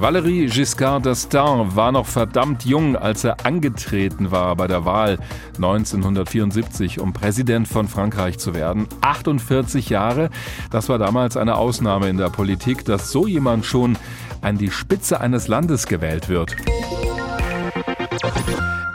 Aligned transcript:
Valéry 0.00 0.46
Giscard 0.46 1.06
d'Estaing 1.06 1.74
war 1.74 1.90
noch 1.90 2.06
verdammt 2.06 2.64
jung, 2.64 2.94
als 2.94 3.24
er 3.24 3.44
angetreten 3.44 4.30
war 4.30 4.54
bei 4.54 4.68
der 4.68 4.84
Wahl 4.84 5.18
1974, 5.56 7.00
um 7.00 7.12
Präsident 7.12 7.66
von 7.66 7.88
Frankreich 7.88 8.38
zu 8.38 8.54
werden. 8.54 8.86
48 9.00 9.88
Jahre, 9.90 10.30
das 10.70 10.88
war 10.88 10.98
damals 10.98 11.36
eine 11.36 11.56
Ausnahme 11.56 12.08
in 12.08 12.16
der 12.16 12.30
Politik, 12.30 12.84
dass 12.84 13.10
so 13.10 13.26
jemand 13.26 13.66
schon 13.66 13.98
an 14.40 14.56
die 14.56 14.70
Spitze 14.70 15.20
eines 15.20 15.48
Landes 15.48 15.88
gewählt 15.88 16.28
wird. 16.28 16.54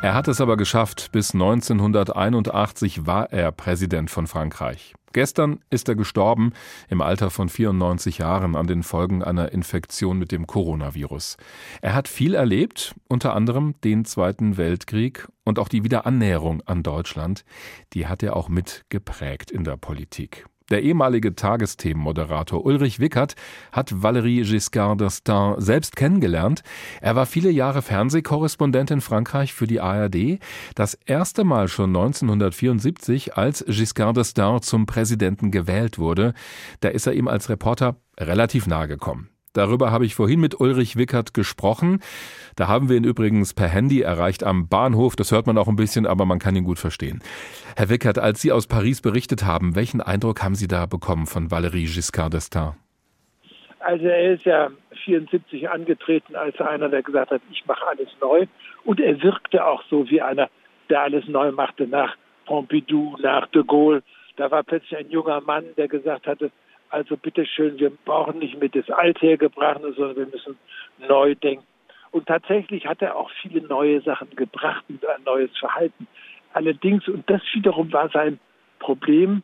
Er 0.02 0.14
hat 0.14 0.30
es 0.30 0.40
aber 0.40 0.56
geschafft. 0.56 1.12
Bis 1.12 1.34
1981 1.34 3.06
war 3.06 3.32
er 3.32 3.52
Präsident 3.52 4.10
von 4.10 4.28
Frankreich. 4.28 4.94
Gestern 5.14 5.60
ist 5.70 5.88
er 5.88 5.96
gestorben 5.96 6.54
im 6.90 7.02
Alter 7.02 7.30
von 7.30 7.48
94 7.48 8.18
Jahren 8.18 8.56
an 8.56 8.68
den 8.68 8.84
Folgen 8.84 9.24
einer 9.24 9.52
Infektion 9.52 10.18
mit 10.18 10.32
dem 10.32 10.48
Coronavirus. 10.48 11.38
Er 11.82 11.94
hat 11.94 12.08
viel 12.08 12.34
erlebt, 12.34 12.96
unter 13.08 13.36
anderem 13.36 13.76
den 13.84 14.06
Zweiten 14.06 14.58
Weltkrieg 14.58 15.28
und 15.44 15.60
auch 15.60 15.70
die 15.70 15.84
Wiederannäherung 15.84 16.62
an 16.66 16.82
Deutschland. 16.82 17.46
Die 17.94 18.08
hat 18.08 18.24
er 18.24 18.36
auch 18.36 18.50
mit 18.50 18.86
geprägt 18.90 19.52
in 19.52 19.64
der 19.64 19.78
Politik. 19.78 20.46
Der 20.70 20.84
ehemalige 20.84 21.36
Tagesthemenmoderator 21.36 22.66
Ulrich 22.66 23.00
Wickert 23.00 23.36
hat 23.72 23.92
Valéry 23.92 24.44
Giscard 24.44 25.02
d'Estaing 25.02 25.60
selbst 25.60 25.96
kennengelernt. 25.96 26.64
Er 27.02 27.16
war 27.16 27.26
viele 27.26 27.50
Jahre 27.50 27.82
Fernsehkorrespondent 27.82 28.92
in 28.92 29.02
Frankreich 29.02 29.54
für 29.54 29.68
die 29.68 29.82
ARD. 29.82 30.40
Das 30.76 30.94
erste 31.06 31.44
Mal 31.44 31.68
schon 31.68 31.90
1974, 31.90 33.36
als 33.36 33.66
Giscard 33.68 34.18
d'Estaing 34.18 34.62
zum 34.62 34.86
Präsidenten 34.86 35.52
gewählt 35.52 36.00
wurde. 36.00 36.34
Da 36.80 36.90
ist 36.90 37.08
er 37.08 37.14
ihm 37.14 37.28
als 37.28 37.50
Reporter 37.50 37.98
relativ 38.18 38.68
nahe 38.68 38.88
gekommen. 38.88 39.33
Darüber 39.54 39.92
habe 39.92 40.06
ich 40.06 40.16
vorhin 40.16 40.40
mit 40.40 40.60
Ulrich 40.60 40.98
Wickert 40.98 41.34
gesprochen. 41.34 42.00
Da 42.56 42.68
haben 42.68 42.90
wir 42.90 42.98
ihn 42.98 43.04
übrigens 43.04 43.54
per 43.54 43.68
Handy 43.68 44.02
erreicht 44.02 44.44
am 44.44 44.68
Bahnhof. 44.68 45.16
Das 45.16 45.32
hört 45.32 45.46
man 45.46 45.58
auch 45.58 45.68
ein 45.68 45.76
bisschen, 45.76 46.08
aber 46.08 46.26
man 46.26 46.40
kann 46.40 46.56
ihn 46.56 46.64
gut 46.64 46.80
verstehen. 46.80 47.22
Herr 47.78 47.90
Wickert, 47.90 48.18
als 48.18 48.42
Sie 48.42 48.52
aus 48.52 48.68
Paris 48.68 49.02
berichtet 49.02 49.46
haben, 49.46 49.76
welchen 49.76 50.02
Eindruck 50.02 50.44
haben 50.44 50.56
Sie 50.56 50.68
da 50.68 50.88
bekommen 50.88 51.28
von 51.28 51.50
Valéry 51.50 51.86
Giscard 51.86 52.34
d'Estaing? 52.34 52.74
Also 53.80 54.06
er 54.06 54.34
ist 54.34 54.46
ja 54.46 54.72
74 55.04 55.70
angetreten 55.70 56.36
als 56.36 56.60
einer, 56.60 56.90
der 56.90 57.04
gesagt 57.04 57.32
hat, 57.32 57.42
ich 57.52 57.66
mache 57.68 57.86
alles 57.86 58.10
neu. 58.22 58.48
Und 58.86 59.00
er 59.00 59.22
wirkte 59.22 59.66
auch 59.66 59.84
so 59.90 60.10
wie 60.10 60.22
einer, 60.22 60.50
der 60.90 61.02
alles 61.02 61.28
neu 61.28 61.52
machte 61.52 61.86
nach 61.88 62.16
Pompidou, 62.46 63.18
nach 63.22 63.48
de 63.48 63.64
Gaulle. 63.64 64.02
Da 64.38 64.50
war 64.50 64.64
plötzlich 64.64 64.98
ein 64.98 65.10
junger 65.12 65.42
Mann, 65.42 65.66
der 65.78 65.88
gesagt 65.88 66.28
hatte, 66.28 66.52
also 66.94 67.18
bitteschön, 67.18 67.80
wir 67.80 67.90
brauchen 67.90 68.38
nicht 68.40 68.60
mit 68.60 68.76
das 68.76 68.90
Althergebrachte, 68.90 69.94
sondern 69.94 70.16
wir 70.16 70.28
müssen 70.28 70.58
neu 71.08 71.34
denken. 71.36 71.66
Und 72.12 72.28
tatsächlich 72.28 72.86
hat 72.86 73.02
er 73.02 73.16
auch 73.16 73.32
viele 73.42 73.62
neue 73.62 74.00
Sachen 74.02 74.30
gebracht 74.36 74.86
und 74.88 75.04
ein 75.08 75.24
neues 75.24 75.50
Verhalten. 75.58 76.08
Allerdings, 76.54 77.08
und 77.08 77.28
das 77.28 77.42
wiederum 77.54 77.92
war 77.92 78.10
sein 78.10 78.40
Problem, 78.78 79.42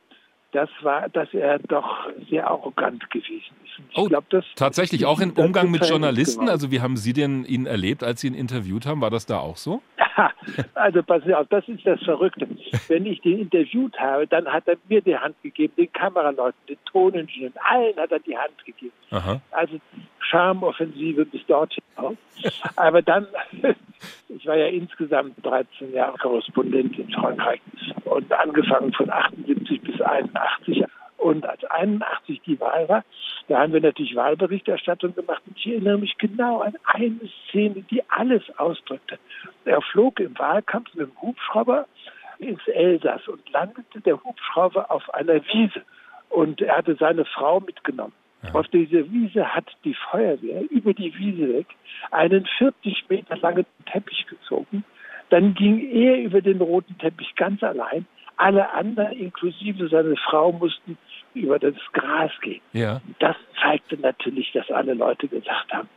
das 0.52 0.70
war, 0.82 1.10
dass 1.10 1.34
er 1.34 1.60
doch 1.60 2.08
sehr 2.30 2.48
arrogant 2.48 3.10
gewesen 3.12 3.56
ist. 3.64 3.98
Oh, 3.98 4.06
glaub, 4.06 4.26
tatsächlich 4.56 5.06
auch 5.06 5.20
im 5.20 5.32
Umgang 5.32 5.72
mit 5.72 5.86
Journalisten? 5.88 6.50
Also 6.50 6.72
wie 6.72 6.82
haben 6.82 6.98
Sie 6.98 7.14
denn 7.14 7.46
ihn 7.46 7.66
erlebt, 7.66 8.04
als 8.04 8.22
Sie 8.22 8.28
ihn 8.28 8.34
interviewt 8.34 8.86
haben? 8.86 9.02
War 9.02 9.10
das 9.10 9.26
da 9.26 9.40
auch 9.40 9.58
so? 9.58 9.82
also 10.74 11.04
pass 11.04 11.24
auf, 11.32 11.48
das 11.50 11.68
ist 11.68 11.86
das 11.86 12.02
Verrückte. 12.04 12.48
Wenn 12.88 13.06
ich 13.06 13.22
den 13.22 13.40
interviewt 13.40 13.98
habe, 14.00 14.28
dann 14.28 14.48
hat 14.48 14.68
er 14.68 14.76
mir 14.88 15.02
die 15.02 15.16
Hand 15.16 15.36
gegeben, 15.44 15.74
den 15.78 15.92
Kameraleuten, 15.92 16.60
den 16.68 16.78
Toningenieuren, 16.86 17.54
allen 17.70 17.96
hat 17.98 18.12
er 18.12 18.20
die 18.20 18.38
Hand 18.38 18.66
gegeben. 18.66 18.94
Aha. 19.12 19.42
Also 19.52 19.78
Charmoffensive 20.20 21.26
bis 21.26 21.46
dorthin 21.48 21.84
auch. 21.96 22.14
Aber 22.76 23.02
dann, 23.02 23.28
ich 24.30 24.46
war 24.46 24.56
ja 24.56 24.68
insgesamt 24.68 25.34
13 25.46 25.94
Jahre 25.94 26.18
Korrespondent 26.18 26.98
in 26.98 27.10
Frankreich 27.12 27.62
und 28.06 28.32
angefangen 28.32 28.94
von 28.94 29.10
78 29.10 29.59
bis 29.78 30.02
81. 30.02 30.86
Und 31.18 31.46
als 31.46 31.64
81 31.66 32.42
die 32.46 32.60
Wahl 32.60 32.88
war, 32.88 33.04
da 33.50 33.60
haben 33.60 33.74
wir 33.74 33.82
natürlich 33.82 34.16
Wahlberichterstattung 34.16 35.16
gemacht. 35.16 35.42
Und 35.46 35.58
ich 35.58 35.68
erinnere 35.68 35.98
mich 35.98 36.18
genau 36.18 36.62
an 36.62 36.76
eine 36.86 37.20
Szene, 37.48 37.84
die 37.90 38.02
alles 38.10 38.44
ausdrückte. 38.58 39.20
Er 39.66 39.82
flog 39.82 40.20
im 40.20 40.38
Wahlkampf 40.40 40.94
mit 40.94 41.08
dem 41.08 41.22
Hubschrauber 41.22 41.86
ins 42.38 42.66
Elsass 42.68 43.28
und 43.28 43.50
landete 43.52 44.00
der 44.02 44.24
Hubschrauber 44.24 44.90
auf 44.90 45.14
einer 45.14 45.44
Wiese. 45.48 45.82
Und 46.30 46.62
er 46.62 46.78
hatte 46.78 46.96
seine 46.96 47.26
Frau 47.26 47.60
mitgenommen. 47.60 48.14
Ja. 48.44 48.54
Auf 48.54 48.68
dieser 48.70 49.12
Wiese 49.12 49.54
hat 49.54 49.66
die 49.84 49.96
Feuerwehr 50.10 50.62
über 50.70 50.94
die 50.94 51.14
Wiese 51.18 51.54
weg 51.54 51.68
einen 52.12 52.46
40 52.58 53.10
Meter 53.10 53.36
langen 53.38 53.66
Teppich 53.92 54.26
gezogen. 54.28 54.86
Dann 55.30 55.54
ging 55.54 55.80
er 55.92 56.18
über 56.18 56.42
den 56.42 56.62
roten 56.62 56.98
Teppich 56.98 57.36
ganz 57.36 57.62
allein. 57.62 58.06
Alle 58.40 58.72
anderen, 58.72 59.12
inklusive 59.12 59.90
seine 59.90 60.16
Frau, 60.16 60.54
mussten 60.54 60.98
über 61.34 61.60
das 61.60 61.76
Gras 61.92 62.32
gehen. 62.42 62.62
Ja. 62.72 63.02
Das 63.20 63.36
zeigte 63.62 63.98
natürlich, 63.98 64.52
dass 64.54 64.70
alle 64.72 64.94
Leute 64.94 65.28
gesagt 65.28 65.74
haben, 65.74 65.90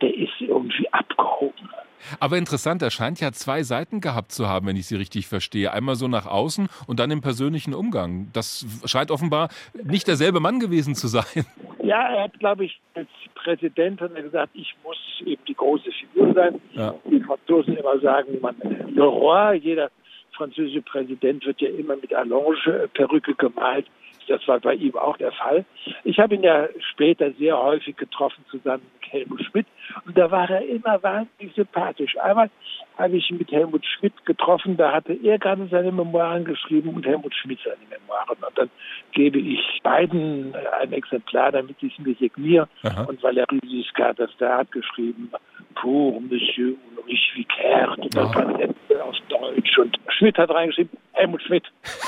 der 0.00 0.12
ist 0.12 0.32
irgendwie 0.40 0.92
abgehoben. 0.92 1.70
Aber 2.18 2.36
interessant, 2.38 2.82
er 2.82 2.90
scheint 2.90 3.20
ja 3.20 3.30
zwei 3.30 3.62
Seiten 3.62 4.00
gehabt 4.00 4.32
zu 4.32 4.48
haben, 4.48 4.66
wenn 4.66 4.76
ich 4.76 4.86
Sie 4.86 4.96
richtig 4.96 5.28
verstehe. 5.28 5.72
Einmal 5.72 5.94
so 5.94 6.08
nach 6.08 6.26
außen 6.26 6.68
und 6.88 6.98
dann 7.00 7.10
im 7.12 7.20
persönlichen 7.20 7.72
Umgang. 7.72 8.28
Das 8.32 8.66
scheint 8.84 9.10
offenbar 9.12 9.48
nicht 9.84 10.08
derselbe 10.08 10.40
Mann 10.40 10.58
gewesen 10.60 10.94
zu 10.96 11.06
sein. 11.06 11.46
Ja, 11.82 12.02
er 12.08 12.24
hat, 12.24 12.38
glaube 12.40 12.64
ich, 12.64 12.80
als 12.94 13.08
Präsident 13.34 14.00
hat 14.00 14.10
er 14.14 14.22
gesagt, 14.22 14.50
ich 14.54 14.74
muss 14.84 14.98
eben 15.24 15.42
die 15.46 15.54
große 15.54 15.90
Figur 15.92 16.34
sein. 16.34 16.60
Ja. 16.72 16.94
Die 17.08 17.20
Franzosen 17.20 17.76
immer 17.76 17.98
sagen, 18.00 18.40
man, 18.40 18.56
Le 18.92 19.04
Roi, 19.04 19.54
jeder 19.54 19.90
französische 20.36 20.82
Präsident 20.82 21.44
wird 21.46 21.60
ja 21.60 21.68
immer 21.70 21.96
mit 21.96 22.14
Allonge-Perücke 22.14 23.34
gemalt. 23.34 23.86
Das 24.28 24.46
war 24.48 24.58
bei 24.58 24.74
ihm 24.74 24.96
auch 24.96 25.16
der 25.18 25.32
Fall. 25.32 25.64
Ich 26.04 26.18
habe 26.18 26.34
ihn 26.34 26.42
ja 26.42 26.68
später 26.92 27.30
sehr 27.32 27.56
häufig 27.56 27.96
getroffen, 27.96 28.44
zusammen 28.50 28.82
mit 29.00 29.12
Helmut 29.12 29.44
Schmidt. 29.44 29.66
Und 30.04 30.18
da 30.18 30.30
war 30.30 30.50
er 30.50 30.66
immer 30.66 31.00
wahnsinnig 31.02 31.54
sympathisch. 31.54 32.16
Einmal 32.18 32.50
habe 32.98 33.16
ich 33.16 33.30
ihn 33.30 33.38
mit 33.38 33.52
Helmut 33.52 33.84
Schmidt 33.86 34.26
getroffen. 34.26 34.76
Da 34.76 34.92
hatte 34.92 35.12
er 35.12 35.38
gerade 35.38 35.68
seine 35.70 35.92
Memoiren 35.92 36.44
geschrieben 36.44 36.88
und 36.90 37.06
Helmut 37.06 37.34
Schmidt 37.34 37.60
seine 37.64 37.76
Memoiren. 37.88 38.42
Und 38.44 38.58
dann 38.58 38.70
gebe 39.12 39.38
ich 39.38 39.80
beiden 39.84 40.54
ein 40.80 40.92
Exemplar, 40.92 41.52
damit 41.52 41.76
ich 41.80 41.96
es 41.96 42.04
mir 42.04 42.14
signiere. 42.14 42.68
Und 43.06 43.20
Valéry 43.20 43.60
Giscard 43.60 44.18
da 44.38 44.58
hat 44.58 44.72
geschrieben, 44.72 45.30
pour 45.76 46.20
Monsieur 46.20 46.74
Ulrich 47.06 47.32
Vicard. 47.34 47.98
Und 47.98 48.14
das 48.14 48.34
war 48.34 49.04
auf 49.04 49.16
Deutsch. 49.28 49.78
Und 49.78 49.96
Schmidt 50.18 50.36
hat 50.38 50.50
reingeschrieben, 50.50 50.96
Helmut 51.12 51.42
Schmidt. 51.42 51.64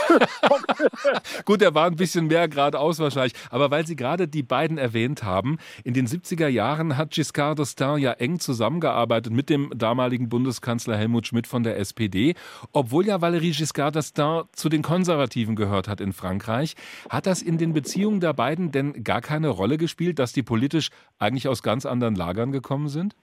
Gut, 1.45 1.63
er 1.63 1.75
war 1.75 1.87
ein 1.87 1.97
bisschen 1.97 2.27
mehr 2.27 2.49
geradeaus 2.49 2.99
wahrscheinlich. 2.99 3.35
Aber 3.51 3.71
weil 3.71 3.87
Sie 3.87 3.97
gerade 3.97 4.29
die 4.29 4.43
beiden 4.43 4.79
erwähnt 4.79 5.23
haben, 5.23 5.59
in 5.85 5.95
den 5.95 6.07
70er 6.07 6.49
Jahren 6.49 6.97
hat 6.97 7.13
Giscard 7.13 7.59
d'Estaing 7.59 7.99
ja 7.99 8.13
eng 8.13 8.39
zusammengearbeitet 8.39 9.33
mit 9.33 9.49
dem 9.51 9.71
damaligen 9.75 10.29
Bundeskanzler 10.29 10.97
Helmut 10.97 11.27
Schmidt 11.27 11.47
von 11.47 11.63
der 11.63 11.79
SPD. 11.79 12.35
Obwohl 12.73 13.07
ja 13.07 13.17
Valéry 13.17 13.57
Giscard 13.57 13.97
d'Estaing 13.97 14.47
zu 14.53 14.69
den 14.69 14.83
Konservativen 14.83 15.57
gehört 15.57 15.89
hat 15.89 16.01
in 16.01 16.13
Frankreich, 16.13 16.75
hat 17.09 17.27
das 17.27 17.43
in 17.43 17.59
den 17.59 17.73
Beziehungen 17.73 18.21
der 18.21 18.33
beiden 18.33 18.73
denn 18.73 19.05
gar 19.05 19.21
keine 19.21 19.49
Rolle 19.49 19.79
gespielt, 19.79 20.19
dass 20.19 20.33
die 20.33 20.43
politisch 20.43 20.91
eigentlich 21.19 21.49
aus 21.49 21.63
ganz 21.63 21.87
anderen 21.87 22.15
Lagern 22.15 22.53
gekommen 22.53 22.89
sind? 22.89 23.15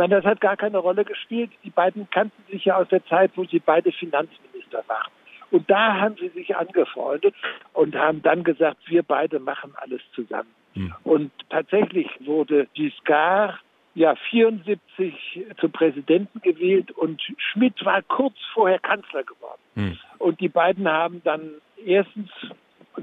Nein, 0.00 0.08
das 0.08 0.24
hat 0.24 0.40
gar 0.40 0.56
keine 0.56 0.78
Rolle 0.78 1.04
gespielt. 1.04 1.50
Die 1.62 1.68
beiden 1.68 2.08
kannten 2.08 2.42
sich 2.50 2.64
ja 2.64 2.78
aus 2.78 2.88
der 2.88 3.04
Zeit, 3.04 3.32
wo 3.34 3.44
sie 3.44 3.58
beide 3.58 3.92
Finanzminister 3.92 4.82
waren. 4.86 5.10
Und 5.50 5.70
da 5.70 6.00
haben 6.00 6.16
sie 6.18 6.30
sich 6.30 6.56
angefreundet 6.56 7.34
und 7.74 7.94
haben 7.94 8.22
dann 8.22 8.42
gesagt, 8.42 8.78
wir 8.86 9.02
beide 9.02 9.40
machen 9.40 9.74
alles 9.76 10.00
zusammen. 10.14 10.48
Mhm. 10.74 10.94
Und 11.04 11.30
tatsächlich 11.50 12.08
wurde 12.20 12.66
Giscard 12.72 13.60
ja 13.94 14.14
74 14.30 15.44
zum 15.60 15.70
Präsidenten 15.70 16.40
gewählt 16.40 16.92
und 16.92 17.20
Schmidt 17.36 17.84
war 17.84 18.00
kurz 18.00 18.36
vorher 18.54 18.78
Kanzler 18.78 19.24
geworden. 19.24 19.60
Mhm. 19.74 19.98
Und 20.16 20.40
die 20.40 20.48
beiden 20.48 20.88
haben 20.88 21.20
dann 21.24 21.50
erstens 21.84 22.30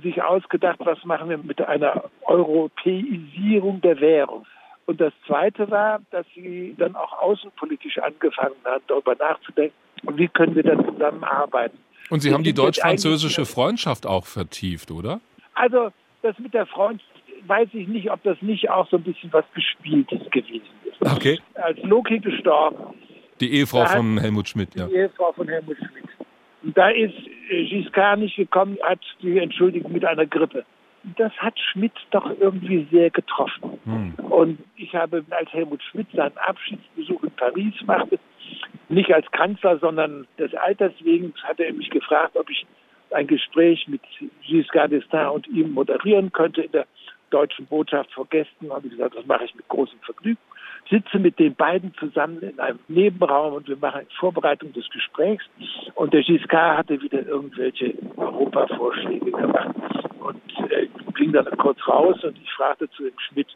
sich 0.02 0.24
ausgedacht, 0.24 0.80
was 0.80 1.06
machen 1.06 1.30
wir 1.30 1.38
mit 1.38 1.62
einer 1.62 2.06
Europäisierung 2.24 3.82
der 3.82 4.00
Währung. 4.00 4.48
Und 4.88 5.02
das 5.02 5.14
Zweite 5.28 5.70
war, 5.70 6.00
dass 6.12 6.26
sie 6.34 6.74
dann 6.78 6.96
auch 6.96 7.12
außenpolitisch 7.20 7.98
angefangen 8.00 8.56
haben, 8.64 8.84
darüber 8.88 9.16
nachzudenken, 9.16 9.76
wie 10.14 10.30
können 10.30 10.56
wir 10.56 10.64
da 10.64 10.76
zusammenarbeiten. 10.84 11.78
Und 12.10 12.22
Sie 12.22 12.34
haben 12.34 12.44
die 12.44 12.54
deutsch-französische 12.54 13.46
Freundschaft 13.46 14.08
auch 14.08 14.26
vertieft, 14.26 14.90
oder? 14.92 15.20
Also 15.56 15.92
das 16.22 16.40
mit 16.40 16.54
der 16.54 16.66
Freundschaft 16.66 17.12
weiß 17.46 17.68
ich 17.74 17.88
nicht, 17.88 18.10
ob 18.10 18.24
das 18.24 18.42
nicht 18.42 18.70
auch 18.70 18.90
so 18.90 18.98
ein 18.98 19.04
bisschen 19.04 19.32
was 19.34 19.46
Gespieltes 19.54 20.20
gewesen 20.32 20.70
ist. 20.86 21.12
Okay. 21.12 21.40
Als 21.56 21.78
Loki 21.84 22.20
gestorben 22.20 22.96
Die 23.40 23.54
Ehefrau 23.54 23.86
von 23.86 24.18
Helmut 24.18 24.48
Schmidt, 24.48 24.74
ja. 24.76 24.88
Die 24.88 24.96
Ehefrau 24.96 25.34
von 25.34 25.48
Helmut 25.48 25.78
Schmidt. 25.78 26.06
Und 26.64 26.78
da 26.78 26.90
ist 26.90 27.14
Giscard 27.50 28.20
nicht 28.20 28.38
gekommen, 28.38 28.78
hat 28.84 29.00
sich 29.22 29.38
entschuldigt 29.38 29.88
mit 29.90 30.06
einer 30.06 30.26
Grippe. 30.26 30.66
Das 31.16 31.32
hat 31.38 31.58
Schmidt 31.60 31.94
doch 32.12 32.30
irgendwie 32.40 32.88
sehr 32.92 33.10
getroffen. 33.10 33.80
Hm. 33.86 34.14
Und 34.30 34.60
ich 34.76 34.94
habe, 34.96 35.24
als 35.30 35.52
Helmut 35.54 35.82
Schmidt 35.84 36.08
seinen 36.14 36.38
Abschiedsbesuch 36.38 37.24
in 37.24 37.32
Paris 37.32 37.74
machte, 37.86 38.20
nicht 38.90 39.14
als 39.14 39.30
Kanzler, 39.32 39.78
sondern 39.80 40.28
des 40.38 40.54
Alters 40.56 40.94
wegen, 41.02 41.34
hat 41.44 41.60
er 41.60 41.74
mich 41.74 41.90
gefragt, 41.90 42.36
ob 42.36 42.50
ich 42.50 42.66
ein 43.12 43.28
Gespräch 43.28 43.88
mit 43.88 44.02
Giscard 44.46 44.92
d'Estaing 44.92 45.30
und 45.30 45.48
ihm 45.48 45.72
moderieren 45.72 46.32
könnte 46.32 46.64
in 46.64 46.72
der 46.72 46.86
deutschen 47.30 47.66
Botschaft 47.66 48.12
vor 48.14 48.28
Gästen. 48.28 48.72
Habe 48.72 48.88
ich 48.88 48.94
gesagt, 48.94 49.16
das 49.16 49.26
mache 49.26 49.46
ich 49.46 49.56
mit 49.56 49.68
großem 49.68 50.00
Vergnügen. 50.00 50.40
Sitze 50.90 51.20
mit 51.20 51.38
den 51.38 51.54
beiden 51.56 51.94
zusammen 51.96 52.42
in 52.42 52.60
einem 52.60 52.80
Nebenraum 52.88 53.54
und 53.54 53.68
wir 53.68 53.76
machen 53.78 54.02
eine 54.02 54.10
Vorbereitung 54.20 54.72
des 54.74 54.90
Gesprächs. 54.90 55.44
Und 55.96 56.14
der 56.14 56.24
Giscard 56.24 56.78
hatte 56.78 57.02
wieder 57.02 57.26
irgendwelche 57.26 57.94
Europavorschläge 58.16 59.32
gemacht 59.32 59.76
und 60.20 60.72
äh, 60.72 60.88
ging 61.18 61.34
dann 61.34 61.46
kurz 61.58 61.80
raus 61.88 62.24
und 62.24 62.38
ich 62.38 62.52
fragte 62.54 62.90
zu 62.92 63.04
dem 63.04 63.20
Schmidt, 63.20 63.48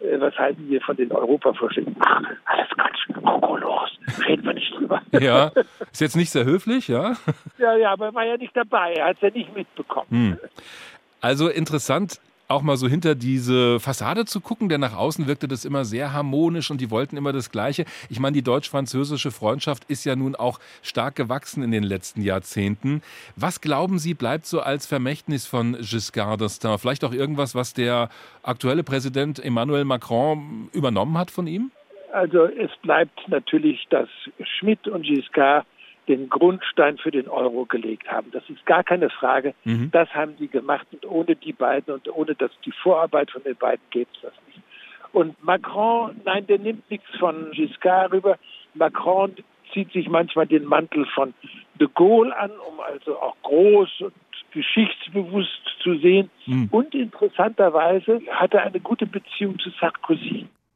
äh, 0.00 0.20
was 0.20 0.34
halten 0.36 0.68
wir 0.68 0.80
von 0.80 0.96
den 0.96 1.12
Europavorschlägen? 1.12 1.94
Ach, 2.00 2.22
alles 2.46 2.68
Quatsch, 2.70 3.22
Kokolos, 3.22 3.90
reden 4.26 4.44
wir 4.44 4.54
nicht 4.54 4.74
drüber. 4.74 5.00
Ja, 5.20 5.52
ist 5.92 6.00
jetzt 6.00 6.16
nicht 6.16 6.30
sehr 6.30 6.44
höflich, 6.44 6.88
ja? 6.88 7.14
Ja, 7.58 7.76
ja, 7.76 7.92
aber 7.92 8.06
er 8.06 8.14
war 8.14 8.24
ja 8.24 8.36
nicht 8.36 8.56
dabei, 8.56 8.94
er 8.94 9.06
hat 9.08 9.16
es 9.16 9.22
ja 9.22 9.30
nicht 9.30 9.54
mitbekommen. 9.54 10.08
Hm. 10.10 10.38
Also 11.20 11.48
interessant, 11.48 12.20
auch 12.48 12.62
mal 12.62 12.76
so 12.76 12.88
hinter 12.88 13.14
diese 13.14 13.80
Fassade 13.80 14.24
zu 14.24 14.40
gucken, 14.40 14.68
denn 14.68 14.80
nach 14.80 14.96
außen 14.96 15.26
wirkte 15.26 15.48
das 15.48 15.64
immer 15.64 15.84
sehr 15.84 16.12
harmonisch 16.12 16.70
und 16.70 16.80
die 16.80 16.90
wollten 16.90 17.16
immer 17.16 17.32
das 17.32 17.50
Gleiche. 17.50 17.84
Ich 18.10 18.20
meine, 18.20 18.34
die 18.34 18.42
deutsch-französische 18.42 19.30
Freundschaft 19.30 19.84
ist 19.88 20.04
ja 20.04 20.16
nun 20.16 20.34
auch 20.34 20.60
stark 20.82 21.16
gewachsen 21.16 21.62
in 21.62 21.70
den 21.70 21.82
letzten 21.82 22.22
Jahrzehnten. 22.22 23.02
Was 23.36 23.60
glauben 23.60 23.98
Sie, 23.98 24.14
bleibt 24.14 24.46
so 24.46 24.60
als 24.60 24.86
Vermächtnis 24.86 25.46
von 25.46 25.76
Giscard 25.80 26.40
d'Estaing? 26.40 26.78
Vielleicht 26.78 27.04
auch 27.04 27.12
irgendwas, 27.12 27.54
was 27.54 27.74
der 27.74 28.10
aktuelle 28.42 28.82
Präsident 28.82 29.42
Emmanuel 29.42 29.84
Macron 29.84 30.68
übernommen 30.72 31.16
hat 31.16 31.30
von 31.30 31.46
ihm? 31.46 31.70
Also 32.12 32.44
es 32.44 32.70
bleibt 32.82 33.26
natürlich, 33.28 33.86
dass 33.88 34.08
Schmidt 34.58 34.86
und 34.86 35.02
Giscard 35.02 35.64
den 36.08 36.28
Grundstein 36.28 36.98
für 36.98 37.10
den 37.10 37.28
Euro 37.28 37.64
gelegt 37.64 38.10
haben. 38.10 38.30
Das 38.32 38.42
ist 38.48 38.64
gar 38.66 38.82
keine 38.82 39.10
Frage. 39.10 39.54
Mhm. 39.64 39.90
Das 39.92 40.08
haben 40.10 40.36
die 40.36 40.48
gemacht 40.48 40.86
und 40.92 41.06
ohne 41.06 41.36
die 41.36 41.52
beiden 41.52 41.94
und 41.94 42.08
ohne 42.08 42.34
dass 42.34 42.50
die 42.64 42.72
Vorarbeit 42.72 43.30
von 43.30 43.42
den 43.44 43.56
beiden 43.56 43.82
gäbe 43.90 44.10
es 44.14 44.20
das 44.22 44.32
nicht. 44.46 44.60
Und 45.12 45.42
Macron, 45.44 46.20
nein, 46.24 46.46
der 46.46 46.58
nimmt 46.58 46.90
nichts 46.90 47.08
von 47.18 47.50
Giscard 47.52 48.12
rüber. 48.12 48.38
Macron 48.74 49.36
zieht 49.72 49.92
sich 49.92 50.08
manchmal 50.08 50.46
den 50.46 50.64
Mantel 50.64 51.06
von 51.14 51.34
de 51.78 51.88
Gaulle 51.94 52.36
an, 52.36 52.50
um 52.50 52.80
also 52.80 53.18
auch 53.18 53.36
groß 53.42 54.00
und 54.00 54.14
geschichtsbewusst 54.52 55.62
zu 55.82 55.98
sehen. 55.98 56.30
Mhm. 56.46 56.68
Und 56.70 56.94
interessanterweise 56.94 58.20
hat 58.30 58.54
er 58.54 58.64
eine 58.64 58.80
gute 58.80 59.06
Beziehung 59.06 59.58
zu 59.58 59.70
Sarkozy. 59.80 60.46